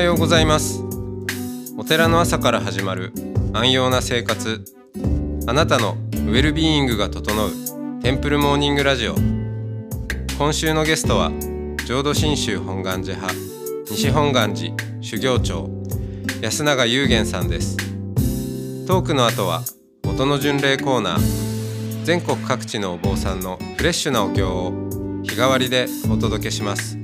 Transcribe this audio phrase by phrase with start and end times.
[0.00, 0.82] はようございます。
[1.76, 3.12] お寺の朝から始まる
[3.52, 4.64] 安養な生活。
[5.46, 7.50] あなたのウェルビーイングが整う
[8.00, 9.14] テンプルモーニングラジオ。
[10.38, 11.30] 今週のゲストは
[11.84, 13.38] 浄土真宗本願寺派
[13.90, 15.68] 西本願寺修行長
[16.40, 17.76] 安永雄玄さんです。
[18.86, 19.60] トークの後は
[20.08, 24.72] 音の巡礼コーナー全国各地のお坊さんのフレッシュなお経を
[25.24, 26.96] 日替わりでお届けします。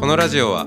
[0.00, 0.66] このラジオは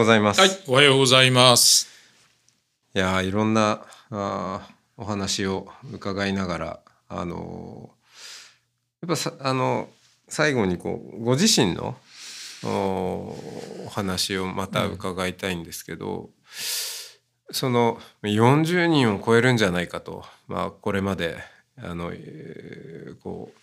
[0.00, 1.86] ございます、はい、おはようございます。
[2.94, 9.90] いやーいろんなあーお話を伺いながらあのーやっぱさあの
[10.26, 11.96] 最後にこうご自身の
[12.64, 16.30] おお話をまた伺いたいんですけど、
[17.50, 21.36] その40人を超えるんじゃないかと、まあ、これまで
[21.76, 23.60] あの、えーこう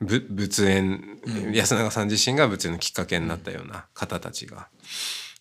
[0.00, 1.54] ぶ仏縁、うん。
[1.54, 4.68] 安永さん自身が仏縁のきっかけになったような方たちが。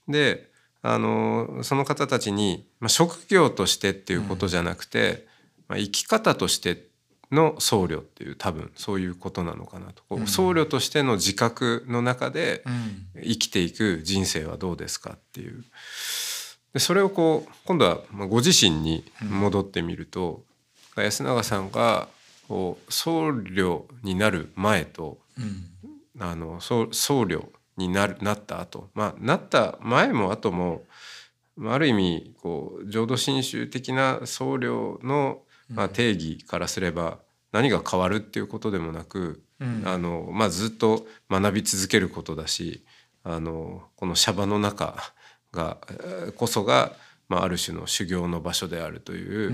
[0.08, 0.50] で
[0.82, 5.28] あのその方たちに、まあ、職業としてっていうことじゃなくて、
[5.68, 6.88] まあ、生き方として
[7.32, 10.28] の僧侶っていう多分そういうことなのかなと、こううん。
[10.28, 15.64] 僧侶としての自覚の中でうん、生きていく人生はどうですかっていう。
[16.74, 20.44] でそれをこう今度はまあご自身に戻ってみると、
[20.96, 22.08] 安永さんが
[22.90, 27.46] 僧侶になる前とうん、あの僧僧侶
[27.78, 28.90] になるなった後。
[28.94, 30.84] まあなった前も後も
[31.56, 37.20] まあある意味こう浄土真宗的な僧侶の、まあ、定義からすれば
[37.52, 39.84] 何が変わるっていうことでもなく、うん。
[39.86, 42.84] あのまあ、ずっと学び続けることだし
[43.24, 44.96] あのこのシャバの中
[45.52, 46.94] がえーこそが、
[47.30, 49.54] まあ、ある種の修行の場所であるという。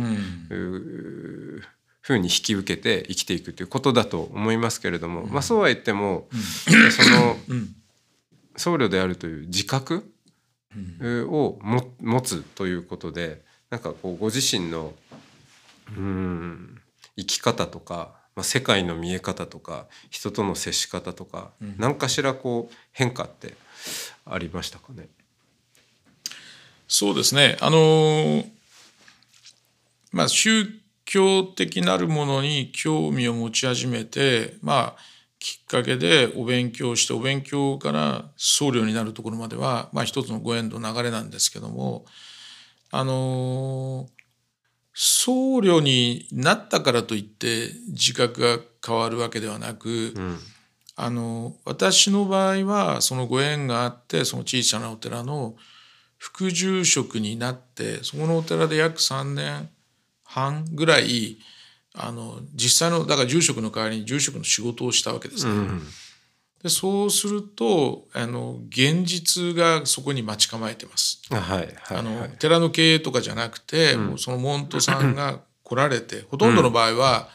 [0.49, 1.61] うん、
[2.03, 7.75] ふうに引き受けて生きていくということだと思いますけれども、まあそうは言っても、そのうん、
[8.55, 10.07] 僧侶であるという自覚
[11.01, 14.95] うん、をも持つということでなんかこうご自身の
[15.95, 16.81] うーん
[17.15, 21.75] 生き方とか、まあ、世界の見え方とか人との接し方とか、うん。
[21.77, 23.53] 何かしらこう変化って
[24.25, 25.09] ありましたかね？
[26.87, 27.55] そうですね。
[27.61, 28.49] あのー
[30.11, 30.65] まあ宗
[31.13, 35.01] 教的なるものに興味を持ち始めて、まあ
[35.37, 42.05] きっかけでお勉強してお勉強から僧侶になるところまでは、まあ一つのご縁の流れなんですけども、
[42.89, 44.23] あのー
[44.95, 50.37] 僧侶になったからといって自覚が変わるわけではなく、うん。
[50.95, 55.55] あの私の場合はそのご縁があってその小さなお寺の
[56.19, 59.69] 副住職になってそこのお寺で約3年
[60.33, 61.37] 半ぐらい
[61.93, 65.51] あの実際のだから住職の代わりに住職の仕事をしたわけですね。
[65.51, 65.81] うん
[66.63, 71.21] でそうするとあの現実がそこに待ち構えてます。
[71.29, 72.29] あはいはいあのはい。
[72.39, 77.27] 寺の経営とかじゃなくて、もうその門徒さんが来られてほとんどの場合は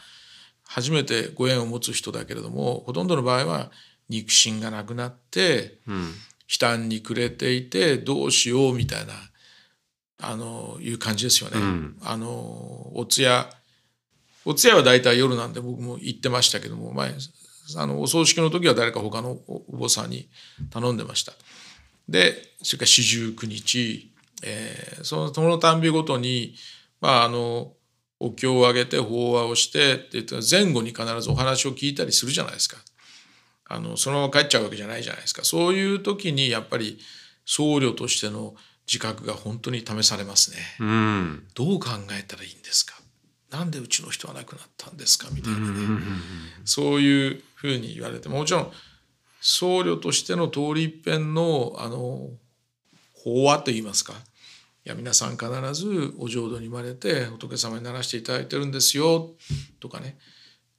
[0.65, 3.69] 初めてご縁を持つ人だけれどもほとんどの場合は
[4.09, 6.13] 肉親がなくなってうん。
[6.51, 9.13] 悲嘆に暮れていてどうしようみたいな
[10.21, 11.59] あのいう感じですよね。
[11.59, 13.49] うんあのお通夜
[14.45, 17.13] お通夜は大体夜なんで僕も行ってましたけども前
[17.77, 20.29] あのお葬式の時は誰か他のおお坊さんに
[20.69, 21.33] 頼んでました。
[22.07, 24.11] でそれから四十九日、
[24.43, 26.55] えーそのそのたんびごとに、
[26.99, 27.73] まあ、あの
[28.19, 32.77] お経をあげて法話をしてって言って前後に必ずお話を聞いたりするじゃないですか。
[33.71, 35.43] あのそのまま帰っちゃうわけじゃないじゃないですか。
[35.45, 36.99] そういう時にやっぱり
[37.45, 38.55] 僧侶としての
[38.91, 40.57] 自覚が本当に試されますね。
[40.79, 41.47] うん。
[41.53, 41.89] どう考
[42.19, 42.95] えたらいいんですか？
[43.51, 45.27] なんでうちの人は亡くなったんですか？
[45.31, 45.65] みたいなね、
[46.65, 48.71] そういうふうに言われてもちろん
[49.41, 52.29] 僧侶としての通り一遍のあの
[53.13, 54.13] 法話といいますか。
[54.85, 59.31] いや皆さん必ずお浄土に生まれて仏様にならしていただいてるんですよ
[59.79, 60.17] とかね。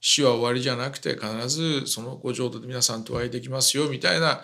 [0.01, 4.41] 死は終わりじゃなくて必ずそのご浄土で皆さんとお会いできますよみたいな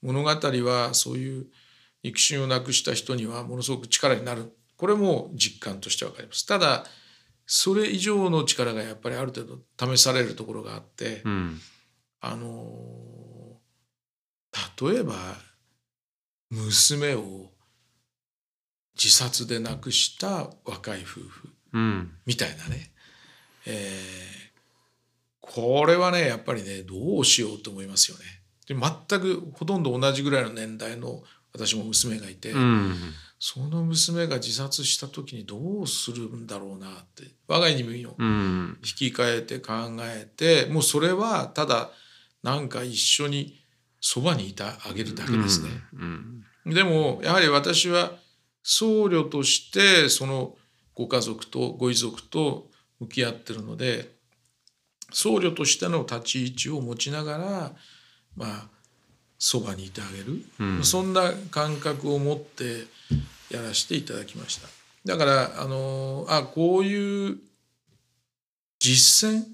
[0.00, 1.46] 物語はそういう
[2.02, 4.52] 肉親をなくした人にはものすごく力になる。
[4.76, 6.46] これも実感として分かります。
[6.46, 6.84] ただ
[7.46, 11.60] それ以上の力がやっぱりある程度試されるところがあって、うん。
[12.20, 13.56] あの
[14.80, 15.14] 例えば
[16.50, 17.50] 娘を
[18.94, 22.12] 自殺で亡くした若い夫婦うん。
[22.26, 22.90] みたいなね、
[23.66, 24.50] えー
[25.52, 28.24] これはねやっぱりねどうしようと思いますよね。
[28.68, 32.94] で全くほとんど同じぐらいの年代の私も娘がいて、うん。
[33.42, 38.14] その娘が自殺した時にどうするんだろうなって我が家にもいいよ。
[38.18, 38.78] うん。
[38.84, 41.90] 引き換えて考えてもうそれはただ
[42.42, 43.58] なんか一緒に
[44.00, 45.70] そばにいてあげるだけですね。
[45.94, 46.44] うん。
[46.66, 48.12] でもやはり私は
[48.62, 50.56] 僧侶としてその
[50.94, 52.68] ご家族とご遺族と
[52.98, 54.12] 向き合ってるので
[55.12, 57.72] 僧侶としての立ち位置を持ちながら
[58.36, 58.68] まあ
[59.40, 60.84] そばにいてあげる、うん。
[60.84, 62.84] そんな感覚を持って
[63.50, 64.68] やらせていただきました。
[65.04, 67.38] だからあのあこういう
[68.78, 69.44] 実践？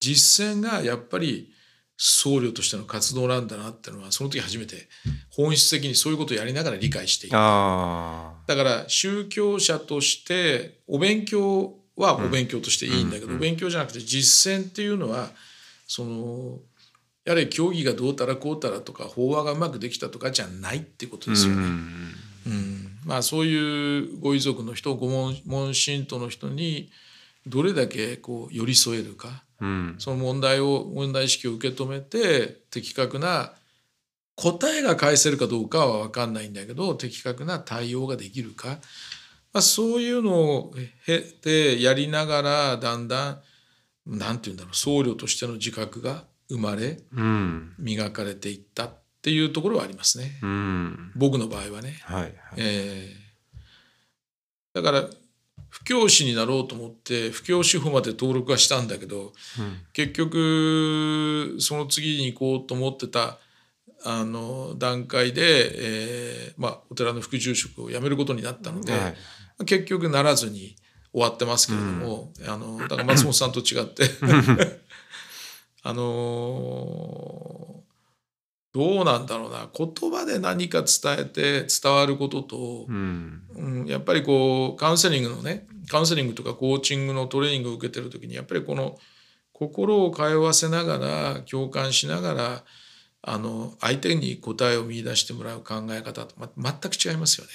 [0.00, 1.52] 実践がやっぱり
[1.96, 4.88] 僧侶としての活動なんだなっていうのはその時初めて
[5.30, 7.32] 本質的にそういうことをやりながら理解していく。
[7.34, 13.32] あだから宗教者としてお勉強はお勉強としていいんだけど、うん。
[13.32, 13.36] うん。
[13.38, 15.30] お勉強じゃなくて実践っていうのは
[15.88, 16.60] その
[17.28, 21.62] やれ教義がどうたらこうたらとか法話がうまくできたとかじゃないっていうことあですよね。
[21.62, 22.14] うん
[22.46, 26.90] うんまあそういうご遺族の人ご問問信徒の人に
[27.46, 29.44] どれだけこう寄り添えるか。
[29.60, 29.96] うん。
[29.98, 33.52] その問題を問題意識を受け止めて的確な
[34.34, 38.78] 答えが返せるかどうかは分かんないんだけど的確な対応ができるか、
[39.52, 43.42] まあ、そういうのを経てやりながらだんだん
[44.06, 47.74] なんて言うんだろう僧侶としての自覚が生まれうん。
[47.78, 50.38] 磨かれていったっていうところはありますね。
[50.42, 51.12] うん。
[51.16, 52.00] 僕の場合はね。
[52.04, 52.32] はいはい。
[52.56, 53.28] えー
[54.74, 55.08] だから
[55.70, 59.78] 布教師になろうと思って布教師法まで登録はしたんだけどうん。
[59.92, 63.38] 結局その次に行こうと思ってた
[64.04, 69.64] あの段階で、えーまあ、お寺の副住職を辞めることになったので、はい。
[69.64, 70.76] 結局ならずに
[71.12, 74.04] 終わってますけれども、あのだから松本さんと違って
[75.88, 77.82] あの
[78.74, 79.70] どうなんだろうな。
[79.74, 83.42] 言葉で何か伝えて伝わることと、うん。
[83.54, 88.98] うん、やっぱりこうカウンセリングのねカウンセリングとかコーチングのトレーニングを受けてる時にやっぱりこの
[89.54, 92.64] 心を通わせながら共感しながら
[93.22, 97.52] あの相手に答えを見出してもらう考え方と、ま、全く違いますよね。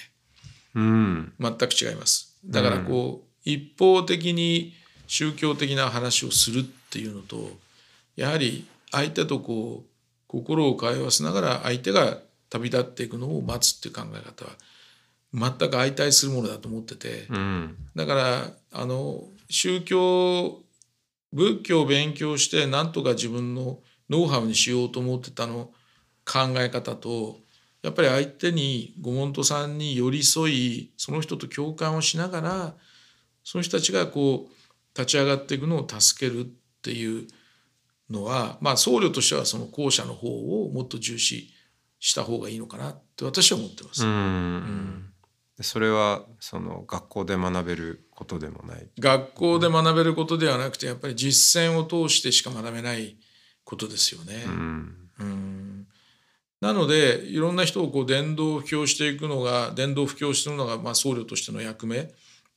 [0.74, 1.34] うん。
[1.40, 2.36] 全く違います。
[2.44, 4.74] だからこう、一方的に
[5.06, 7.52] 宗教的な話をするっていうのと
[8.16, 9.90] やはり相手とこう
[10.28, 12.18] 心を通わせながら相手が
[12.50, 14.52] 旅立っていくのを待つっていう考え方は
[15.34, 17.76] 全く相対するものだと思っててうん。
[17.96, 20.62] だからあの宗教
[21.32, 23.80] 仏教を勉強してなんとか自分の
[24.10, 25.72] ノウハウにしようと思ってたの
[26.26, 27.40] 考え方と
[27.82, 32.74] やっぱり相手にご門徒さんに寄り添いその人と共感をしながら
[33.44, 36.48] その人たちがこう立ち上がっていくのを助けるっ
[36.82, 37.28] ていう
[38.10, 40.28] のはまあ僧侶としてはその後者の方
[40.66, 41.54] をもっと重視
[42.00, 44.06] した方がいいのかなって私は思ってます。
[44.06, 45.10] うん
[45.58, 48.88] でそれはその学校で学べることでもない。
[49.00, 53.18] 学校で学べることではなくてやっぱり実践を通してしか学べない
[53.64, 54.44] ことですよね。
[54.46, 55.88] うんうん
[56.60, 62.10] なのでいろんな人をこう伝道布教していくのが伝道布教していくのがまあ僧侶としての役目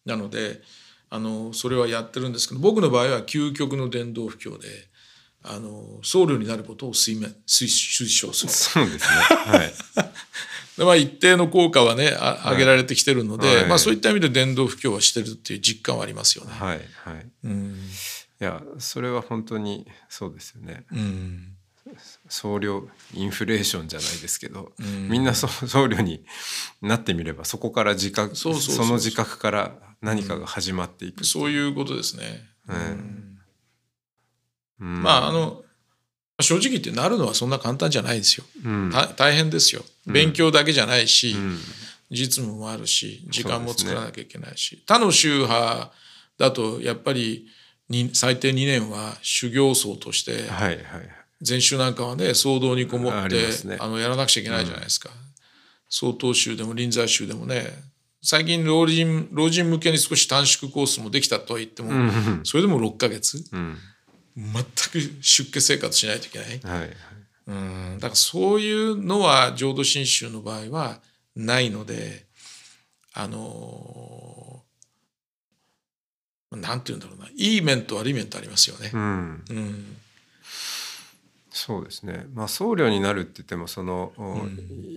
[0.04, 0.62] なので
[1.10, 4.68] あのそれはやってるんですけど僕の場合は究極の伝道布教で
[5.48, 8.52] あの僧侶になることを推め推推奨する。
[8.52, 9.20] そうですね。
[9.20, 9.72] はい。
[10.76, 16.52] でまあ、一定の効果はねあ上げられてきてるので、はいまあ、そういった意味で伝道布教はしてるっていう実感はありますよね。
[16.52, 17.26] はいはい。
[17.44, 17.76] うん
[18.38, 20.84] いやそれは本当にそうですよね。
[20.92, 21.52] うん
[22.28, 26.24] 僧侶インフレーションじゃないですけど、うんみんなそ僧侶に
[26.82, 31.24] なってみればそこから自覚その自覚から何かが始まっていく。
[31.24, 32.44] そういうことですね。
[32.68, 33.25] うんうん
[34.80, 35.02] うん。
[35.02, 35.62] まああの
[36.40, 38.44] 正直言ってなるのはそんな簡単じゃないですよ。
[38.64, 38.90] うん。
[38.90, 39.82] た大変ですよ。
[40.06, 41.58] 勉強だけじゃないし、うん。
[42.10, 45.92] 実務もあるし時間も作らなきゃいけないし、他の宗派
[46.38, 47.46] だとやっぱり
[47.88, 50.82] に最低2年は修行僧としてはいはい。
[51.42, 53.76] 禅宗なんかはね騒動にこもあってあ、ね。
[53.80, 55.10] のやらなくちゃいけないじゃないですか。
[55.88, 57.66] 曹洞宗でも臨済宗でもね
[58.22, 61.90] 最近老人老人向けに少し短縮コースもできたとは言っても、
[62.44, 63.44] それでも6ヶ月。
[63.52, 63.76] うん
[64.36, 66.48] 全く出家生活しないといけない。
[66.48, 66.96] はいはい。
[67.48, 67.98] うん。
[67.98, 71.00] だからそういうのは浄土真宗の場合は
[71.34, 72.26] ないので
[73.14, 74.62] あの
[76.52, 77.28] なんて言うんだろうな。
[77.34, 78.90] いい面と悪い面とありますよね。
[78.92, 79.44] うん。
[79.50, 79.96] うん。
[81.50, 84.12] そうですね、まあ、僧侶になるって言ってもその、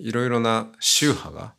[0.03, 1.53] いろいろな宗派が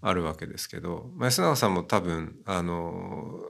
[0.00, 3.40] あるわけですけど、うん、安永さんも多分あの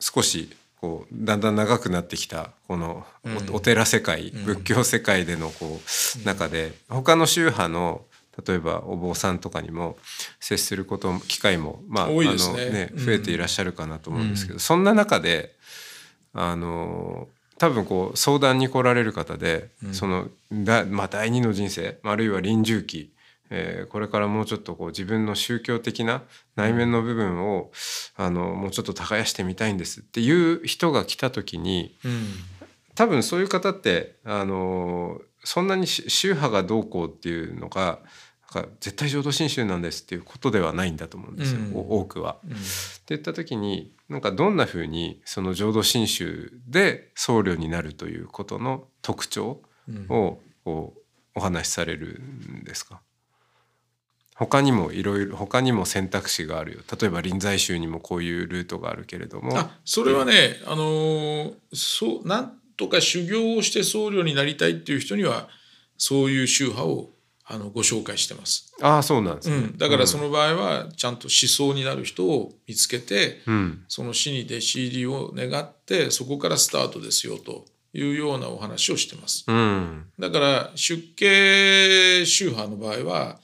[0.00, 3.04] 少しこうだんだん長くなってきたこの
[3.52, 8.02] お,、寺世界、仏教世界でのこう、中で他の宗派の
[8.46, 9.96] 例えばお坊さんとかにも
[10.38, 15.54] 接すること機会もまあ、あのね増えていらっしゃるかなと思うんですけど、そんな中で
[16.32, 23.10] あの多分こう相談に来られる方で、そのだ、まあ、第二の人生あるいは臨終期
[23.50, 26.22] えー、これからもうちょっとこう自分の宗教的な
[26.56, 27.70] 内面の部分を
[28.16, 32.26] あのもうちょっと耕してみたいんですっていう人が来た時に、うん、
[32.94, 38.00] 多分そういう方ってあのそんなに宗派がどうこうっていうのが
[38.54, 42.38] なんか絶対浄土真宗なんですっていうことではないんだと思うんですよ、うん、多くは。
[42.44, 42.60] うん、って
[43.08, 49.62] 言った時になんかどんなふうにその浄土真宗で僧侶になるということの特徴
[50.08, 51.00] をこう
[51.34, 53.02] お話しされるんですか？
[54.38, 56.80] 他にもいろいろ他にも選択肢があるよ。
[57.00, 59.58] 例えば臨済宗にもこういうルートがあるけれども。
[59.58, 65.48] あそれはね、あのそうなんとか修行をして僧侶になりたいっていう人には
[65.96, 67.10] そういう宗派を
[67.46, 68.72] あのご紹介してます。
[68.80, 79.44] ああそうなんですね、うん、だからその場合はちゃんと思想になる人を見つけて、うん、その死に弟子入りを願ってそこからスタートですよというようなお話をしてます。
[79.48, 83.40] うん、だから出家宗派の場合は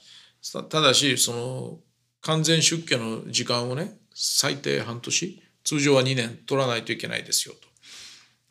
[0.51, 1.79] ただしその
[2.21, 7.67] 完全出家の時間をね最低半年通常は2年取らないといけないですよと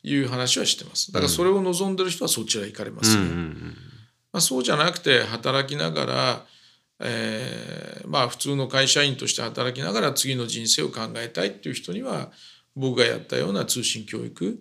[0.06, 1.12] いう話はしてます。
[1.12, 6.46] だからそれを望んでる人はそちら行かれますよ、まあ、そうじゃなくて働きながら、
[7.00, 12.30] えー、まあ普通の会社員として働きながら次の人生を考えたいっていう人には
[12.76, 14.58] 僕がやったような通信教育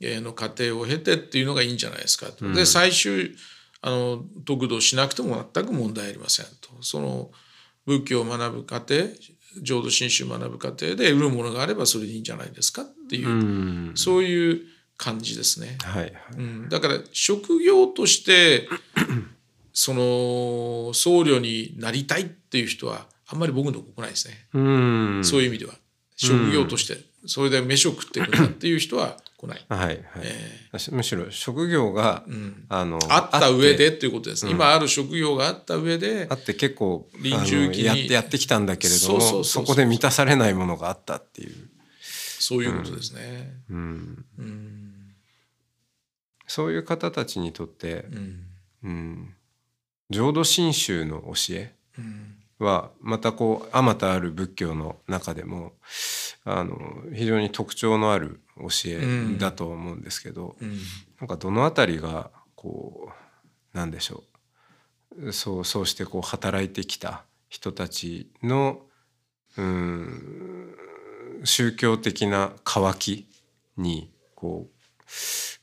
[0.00, 2.50] の過程を経てっていうのがいいんじゃないですかと。
[2.52, 3.34] で最終
[3.88, 6.70] あの得度しなくても全く問題ありませんと。
[6.82, 7.30] その
[7.86, 8.96] 仏教を学ぶ過程
[9.62, 14.62] 浄土真宗を学ぶ過程で得るものがあればそれでいいんじゃないですかっていうそういう
[14.98, 18.68] 感じですね、はいはい、うん、だから職業として
[19.72, 24.34] その僧侶になりたいっていう人はあんまり僕のとこ来ないですね。
[25.22, 25.74] そういう意味では。
[26.16, 29.64] 職業としてそれで飯を食っていくんだっていう人は来ない。
[29.68, 41.54] はいはい、えー、むしろ職業が、うん、あのあった上でっていうことです、うん、今ある職業があった上であって結構臨終期にやってやってきたんだけれどもそこで満たされないものがあったっていう。
[42.40, 43.52] そういうことですね。
[43.70, 44.94] うん、うん、
[46.46, 48.06] そういう方たちにとって、
[48.82, 49.34] うん。
[50.10, 51.74] 浄土真宗の教え
[52.58, 55.72] はまたこうあまたある仏教の中でも
[56.44, 56.76] あの
[57.14, 60.78] 非常に特徴のある教えだと思うんですけど、うん、
[61.20, 63.10] なんかどの辺りがこ
[63.74, 64.24] うなんでしょ
[65.16, 65.32] う。
[65.32, 68.80] そうそうしてこう働いてきた人たちの
[69.56, 70.74] うん
[71.44, 73.28] 宗教的な渇き
[73.76, 74.78] にこう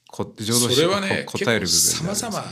[0.07, 2.43] こ浄土宗が、ね、答える部分さまざま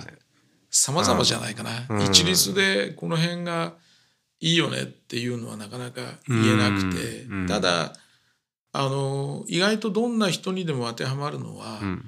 [0.70, 3.76] さまざまじゃないかな、うん、一律でこの辺が
[4.44, 7.94] いいよねっていうのはなかなか言えなくて、うん、ただ
[8.74, 12.06] あの意外とどんな人にでも当てはまるのは、うん、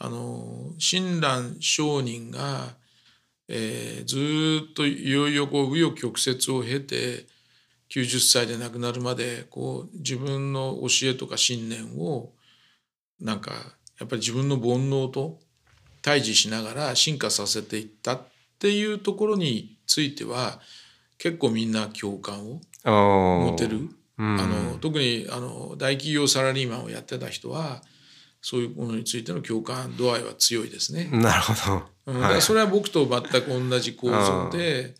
[0.00, 2.74] あの親鸞上人が、
[3.46, 7.26] えー、ずっといよいよこう紆余曲折を経て
[7.90, 12.32] 90歳で亡くなるまでこう自分の教えとか信念を
[13.20, 13.52] なんか
[14.00, 15.38] やっぱり自分の煩悩と
[16.02, 18.22] 対峙しながら進化させていったっ
[18.58, 20.58] ていうところについては
[21.18, 23.88] 結構みんな共感を持てる？
[24.18, 27.82] あの特にあの大企業サラリーマンをやってた人は
[28.40, 31.10] そういうものについての共感度合いは強いですね。
[31.12, 31.52] なるほ
[32.06, 32.18] ど。
[32.20, 34.94] だからそれは僕と全く同じ構造で、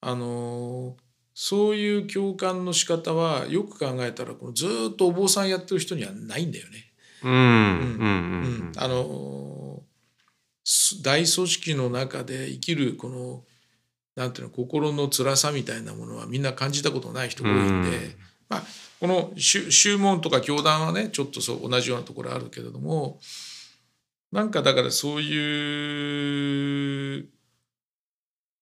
[0.00, 0.96] あの
[1.34, 6.92] そういう共感の仕方はよく考えたらこのずっとお坊さんやってる人にはないんだよね。
[7.24, 8.72] うん。
[8.76, 9.82] あの
[11.02, 13.42] 大組織の中で生きるこの
[14.16, 18.16] なんていうの心の辛さみたいなものはみんな感じたことない人が多いんで。
[18.48, 18.62] まあ、
[19.00, 23.18] この宗門とか教団はねちょっとそう同じようなところあるけれども
[24.32, 27.26] なんかだからそういう、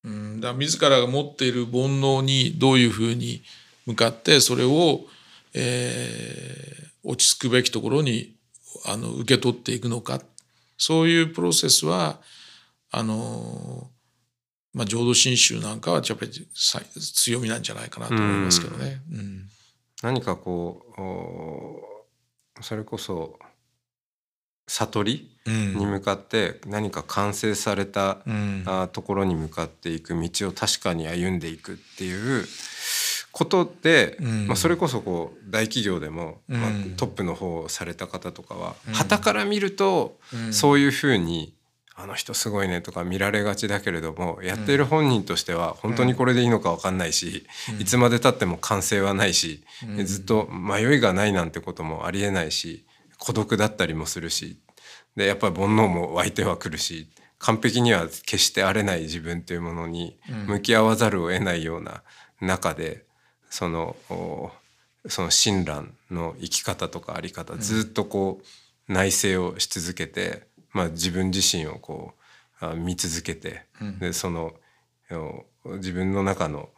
[0.05, 3.43] うん、だ自らが持っている煩悩にどういうふうに
[3.87, 5.03] 向かってそれを、
[5.55, 8.35] えー、落ち着くべきところに
[8.87, 10.21] あの受け取っていくのか
[10.77, 12.21] そういうプロセスは
[12.91, 13.89] あの
[14.75, 19.01] まあ浄土真宗なんかはやっぱり強みなんじゃないかなと思いますけどね。
[19.11, 19.49] うん、うん。
[20.03, 20.83] 何かこ
[22.59, 23.39] うそれこそ
[24.67, 28.19] 悟りに向かって何か完成された、
[28.67, 32.45] あところに向かっていく道を確かに歩んでいくっていう
[33.31, 34.17] ことで、
[34.47, 40.19] まあ、それこそこう大企業でも、まあ、トップの方をされた方とかははから見ると、
[40.51, 41.54] そういうふうに
[41.97, 47.47] あの人すごいねとか見られがちだけれどもやっている本人としては本当にこれでいいのか分かんないし、
[47.79, 49.63] いつまでたっても完成はないし、
[50.05, 52.85] ずっと迷いがないなんてこともありえないし
[53.19, 54.59] 孤独だったりもするし
[55.17, 57.09] でやっぱり煩悩も湧いてはくるし
[57.39, 62.03] 完璧には決してあれない自分というものに向き合わざるを得ないような
[62.41, 63.05] 中で
[63.51, 63.97] その
[65.07, 70.53] その親鸞の生き方とかあり方ずっとこう内省をし続けて。
[70.75, 72.15] まあ、自分自身をこ
[72.61, 74.53] う見続けて、うん、でその
[75.77, 76.69] 自分の中の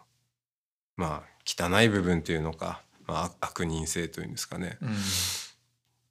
[0.96, 4.78] まあ汚い部分というのか、まあ、悪人性というんですかね、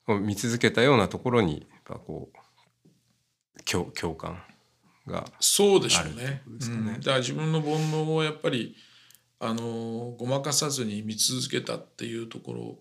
[0.07, 4.41] うん、見続けたようなところにやっぱこう共共感
[5.07, 6.41] がそうでしょうね。
[6.47, 8.75] うねうん、だから自分の煩悩をやっぱり
[9.39, 12.79] あのごまかさずに見続けたっていうところ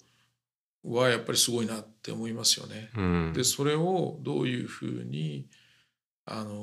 [0.85, 2.91] はやっぱりすごいなって思いますよね。
[2.97, 5.49] うん、でそれをどういうふうに
[6.27, 6.55] あの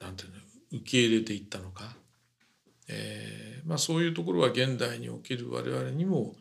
[0.00, 0.36] なんていうの
[0.72, 1.96] 受け入れていったのか、
[2.88, 6.34] えーまあ、そういうところは現代における我々にも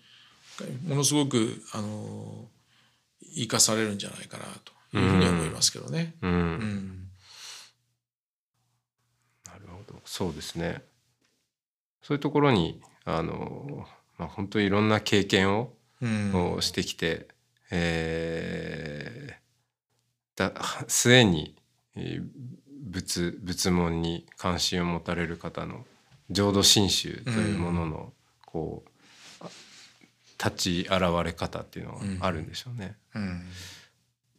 [0.87, 2.49] ものすごくあの
[3.35, 4.43] 生かされるんじゃないかな
[4.91, 6.15] というふうに思いますけどね。
[6.21, 7.07] うん、うんうん、
[9.45, 10.83] なるほどそうですね。
[12.01, 15.73] そういうところにあの、まあ、本当にいろんな経験を
[16.33, 17.25] をしてきて、うん、
[17.71, 21.55] えー、だ末に
[22.89, 25.85] 仏仏門に関心を持たれる方の
[26.29, 28.13] 浄土真宗というものの
[28.45, 28.93] こう、
[30.43, 32.95] 立ち現れ方っていうのがあるんでしょうね。
[33.15, 33.47] うんうん、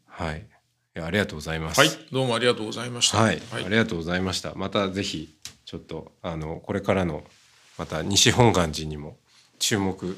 [0.06, 0.46] はい。
[0.96, 1.80] いやありがとうございます。
[1.80, 3.18] はい、どうもありがとうございました。
[3.18, 4.54] はい、はい、ありがとうございました。
[4.54, 7.24] またぜひちょっとあのこれからの
[7.78, 9.16] また西本願寺にも
[9.58, 10.16] 注目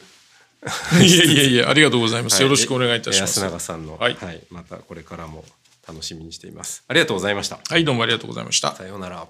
[1.00, 2.42] いやいやいや、ありがとうございます。
[2.42, 3.38] よろしくお願いいたします。
[3.40, 5.44] 安永さんの、はい、はい、またこれからも
[5.86, 6.82] 楽しみにしています。
[6.88, 7.60] ありがとうございました。
[7.68, 8.74] はい、どうもありがとうございました。
[8.74, 9.26] さようなら。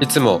[0.00, 0.40] いつも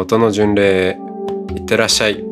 [0.00, 0.96] 音の巡礼
[1.56, 2.24] いってらっしゃい。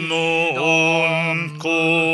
[0.00, 0.16] の
[0.62, 2.13] 恩子。